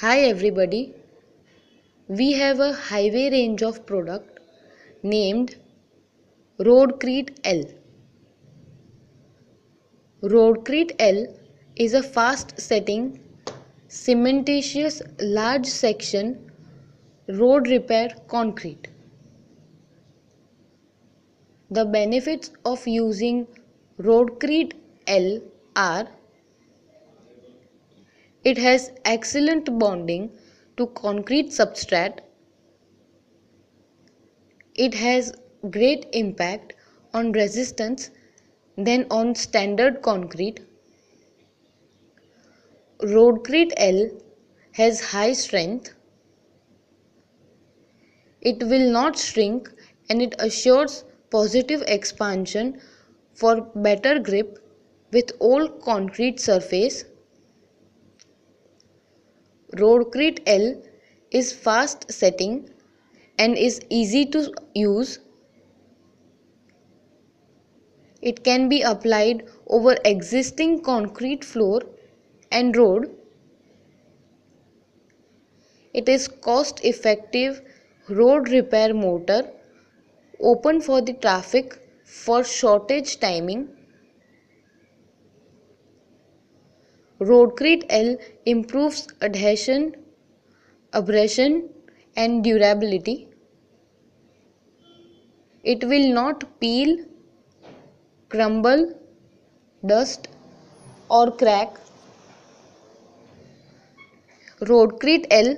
Hi 0.00 0.20
everybody. 0.20 0.94
We 2.06 2.32
have 2.32 2.60
a 2.60 2.74
highway 2.74 3.30
range 3.30 3.62
of 3.62 3.86
product 3.86 4.40
named 5.02 5.56
Roadcrete 6.60 7.30
L. 7.44 7.62
Roadcrete 10.22 10.92
L 10.98 11.24
is 11.76 11.94
a 11.94 12.02
fast 12.02 12.60
setting 12.60 13.06
cementitious 13.88 15.00
large 15.18 15.64
section 15.64 16.52
road 17.28 17.66
repair 17.66 18.10
concrete. 18.28 18.88
The 21.70 21.86
benefits 21.86 22.50
of 22.66 22.86
using 22.86 23.46
Roadcrete 23.98 24.74
L 25.06 25.40
are 25.74 26.06
it 28.50 28.58
has 28.58 28.90
excellent 29.04 29.68
bonding 29.78 30.30
to 30.76 30.86
concrete 30.98 31.48
substrate. 31.48 32.18
It 34.74 34.94
has 34.94 35.32
great 35.70 36.06
impact 36.12 36.74
on 37.12 37.32
resistance 37.32 38.10
than 38.76 39.06
on 39.10 39.34
standard 39.34 40.00
concrete. 40.02 40.60
Roadcrete 43.00 43.72
L 43.78 44.10
has 44.72 45.00
high 45.00 45.32
strength. 45.32 45.94
It 48.42 48.62
will 48.62 48.88
not 48.92 49.18
shrink 49.18 49.72
and 50.08 50.22
it 50.22 50.36
assures 50.38 51.04
positive 51.30 51.82
expansion 51.88 52.80
for 53.34 53.60
better 53.74 54.20
grip 54.20 54.58
with 55.12 55.32
all 55.40 55.68
concrete 55.68 56.38
surface. 56.38 57.04
Roadcrete 59.76 60.40
L 60.46 60.82
is 61.30 61.52
fast 61.52 62.10
setting 62.10 62.70
and 63.38 63.56
is 63.56 63.80
easy 63.90 64.24
to 64.26 64.52
use. 64.74 65.18
It 68.22 68.42
can 68.44 68.68
be 68.68 68.82
applied 68.82 69.46
over 69.66 69.96
existing 70.04 70.82
concrete 70.82 71.44
floor 71.44 71.82
and 72.50 72.76
road. 72.76 73.10
It 75.92 76.08
is 76.08 76.28
cost 76.28 76.84
effective 76.84 77.62
road 78.08 78.48
repair 78.48 78.94
mortar 78.94 79.50
open 80.40 80.80
for 80.80 81.00
the 81.00 81.12
traffic 81.14 81.78
for 82.04 82.44
shortage 82.44 83.18
timing. 83.20 83.75
Roadcrete 87.18 87.86
L 87.88 88.18
improves 88.44 89.08
adhesion, 89.22 89.96
abrasion 90.92 91.70
and 92.14 92.44
durability. 92.44 93.28
It 95.64 95.82
will 95.84 96.12
not 96.12 96.60
peel, 96.60 96.98
crumble, 98.28 99.00
dust 99.86 100.28
or 101.08 101.30
crack. 101.30 101.78
Roadcrete 104.60 105.26
L 105.30 105.56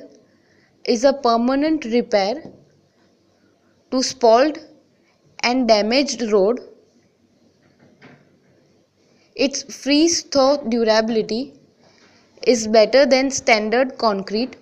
is 0.85 1.03
a 1.03 1.13
permanent 1.13 1.85
repair 1.87 2.53
to 3.91 4.03
spalled 4.03 4.59
and 5.43 5.67
damaged 5.67 6.23
road. 6.31 6.61
Its 9.47 9.63
freeze 9.73 10.23
thaw 10.23 10.57
durability 10.57 11.55
is 12.45 12.67
better 12.67 13.07
than 13.07 13.31
standard 13.31 13.97
concrete. 13.97 14.57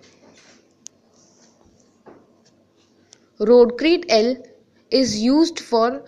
Roadcrete 3.41 4.05
L 4.11 4.37
is 4.91 5.19
used 5.23 5.61
for 5.61 6.05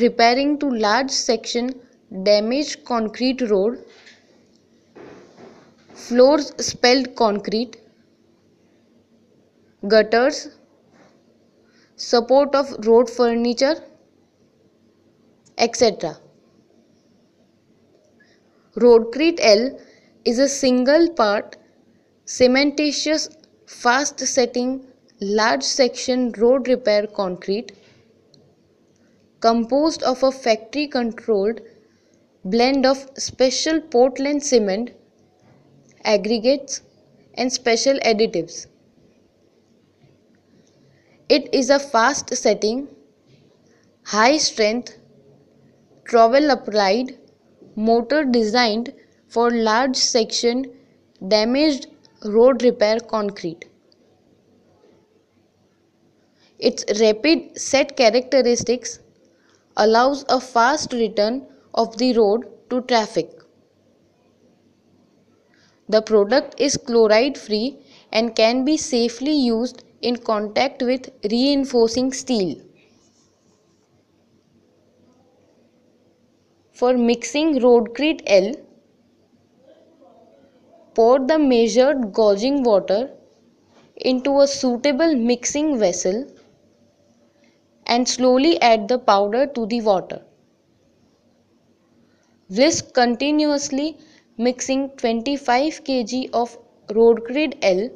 repairing 0.00 0.58
to 0.58 0.68
large 0.68 1.10
section 1.10 1.72
damaged 2.24 2.84
concrete 2.84 3.40
road, 3.42 3.84
floors 5.94 6.52
spalled 6.58 7.14
concrete, 7.14 7.76
gutters, 9.86 10.56
support 11.96 12.54
of 12.54 12.74
road 12.86 13.08
furniture, 13.08 13.76
etc. 15.56 16.16
Roadcrete 18.76 19.38
L 19.40 19.78
is 20.24 20.38
a 20.38 20.48
single 20.48 21.08
part 21.10 21.56
cementitious 22.26 23.34
fast 23.66 24.20
setting 24.20 24.86
large 25.20 25.62
section 25.62 26.32
road 26.32 26.68
repair 26.68 27.06
concrete 27.06 27.72
composed 29.40 30.02
of 30.02 30.22
a 30.22 30.30
factory 30.30 30.86
controlled 30.86 31.60
blend 32.44 32.84
of 32.84 33.08
special 33.16 33.80
Portland 33.80 34.42
cement 34.42 34.90
aggregates 36.04 36.82
and 37.34 37.52
special 37.52 37.98
additives. 38.00 38.66
It 41.28 41.48
is 41.54 41.70
a 41.70 41.78
fast 41.78 42.34
setting, 42.34 42.88
high 44.04 44.36
strength, 44.36 44.98
trowel 46.04 46.50
applied 46.50 47.18
mortar 47.86 48.24
designed 48.24 48.92
for 49.28 49.50
large 49.50 49.96
section 49.96 50.64
damaged 51.28 51.86
road 52.24 52.62
repair 52.64 52.98
concrete. 52.98 53.66
Its 56.58 56.84
rapid 57.00 57.56
set 57.56 57.96
characteristics 57.96 58.98
allows 59.76 60.24
a 60.28 60.40
fast 60.40 60.92
return 60.92 61.46
of 61.72 61.96
the 61.98 62.12
road 62.14 62.48
to 62.68 62.80
traffic. 62.82 63.30
The 65.88 66.02
product 66.02 66.60
is 66.60 66.76
chloride 66.76 67.38
free 67.38 67.78
and 68.10 68.34
can 68.34 68.64
be 68.64 68.76
safely 68.76 69.32
used 69.32 69.84
in 70.02 70.16
contact 70.16 70.82
with 70.82 71.10
reinforcing 71.30 72.12
steel. 72.12 72.56
For 76.78 76.96
mixing 76.96 77.58
Roadcrete 77.58 78.20
L, 78.24 78.52
pour 80.94 81.18
the 81.18 81.36
measured 81.36 82.12
gauging 82.12 82.62
water 82.62 83.10
into 83.96 84.38
a 84.42 84.46
suitable 84.46 85.16
mixing 85.16 85.76
vessel 85.76 86.30
and 87.86 88.08
slowly 88.08 88.62
add 88.62 88.86
the 88.86 89.00
powder 89.00 89.44
to 89.56 89.66
the 89.66 89.80
water. 89.80 90.22
Whisk 92.48 92.94
continuously 92.94 93.96
mixing 94.36 94.90
25 94.90 95.82
kg 95.82 96.30
of 96.32 96.56
Roadcrete 96.86 97.58
L 97.60 97.90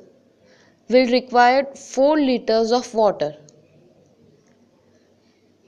will 0.88 1.06
require 1.12 1.66
4 1.76 2.18
liters 2.18 2.72
of 2.72 2.92
water. 2.94 3.36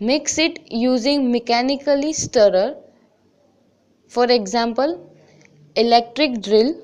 Mix 0.00 0.36
it 0.36 0.58
using 0.72 1.30
mechanically 1.30 2.12
stirrer 2.12 2.74
for 4.08 4.24
example, 4.30 5.10
electric 5.76 6.40
drill 6.40 6.74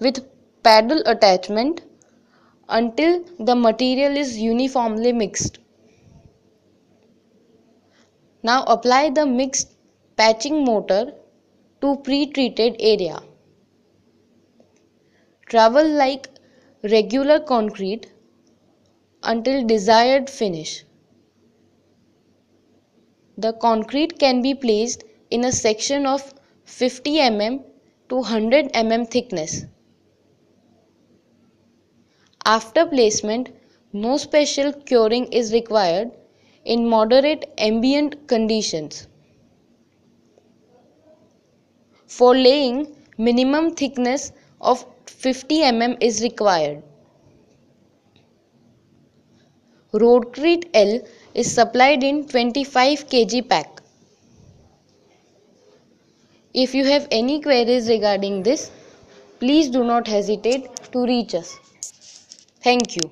with 0.00 0.24
paddle 0.62 1.02
attachment 1.06 1.82
until 2.68 3.24
the 3.38 3.54
material 3.54 4.16
is 4.16 4.38
uniformly 4.38 5.12
mixed. 5.12 5.58
Now 8.42 8.64
apply 8.64 9.10
the 9.10 9.26
mixed 9.26 9.72
patching 10.16 10.64
mortar 10.64 11.12
to 11.80 11.96
pre-treated 11.96 12.76
area. 12.78 13.20
Trowel 15.48 15.88
like 15.88 16.28
regular 16.82 17.40
concrete 17.40 18.12
until 19.22 19.64
desired 19.66 20.30
finish. 20.30 20.84
The 23.38 23.52
concrete 23.52 24.18
can 24.18 24.42
be 24.42 24.54
placed 24.54 25.04
in 25.30 25.44
a 25.44 25.52
section 25.52 26.06
of 26.06 26.34
50 26.64 27.18
mm 27.18 27.64
to 28.08 28.16
100 28.16 28.72
mm 28.72 29.10
thickness. 29.10 29.64
After 32.44 32.86
placement, 32.86 33.50
no 33.92 34.16
special 34.16 34.72
curing 34.72 35.26
is 35.32 35.52
required 35.52 36.12
in 36.64 36.88
moderate 36.88 37.44
ambient 37.58 38.28
conditions. 38.28 39.08
For 42.06 42.36
laying, 42.36 42.96
minimum 43.18 43.74
thickness 43.74 44.32
of 44.60 44.84
50 45.06 45.62
mm 45.62 45.96
is 46.00 46.22
required. 46.22 46.82
Roadcrete 49.92 50.68
L 50.74 51.00
is 51.34 51.52
supplied 51.52 52.02
in 52.02 52.26
25 52.26 53.08
kg 53.08 53.48
pack. 53.48 53.82
If 56.56 56.74
you 56.74 56.84
have 56.86 57.06
any 57.12 57.40
queries 57.40 57.88
regarding 57.88 58.42
this, 58.42 58.72
please 59.38 59.68
do 59.70 59.84
not 59.84 60.08
hesitate 60.08 60.68
to 60.90 61.04
reach 61.04 61.36
us. 61.36 61.56
Thank 62.62 62.96
you. 62.96 63.10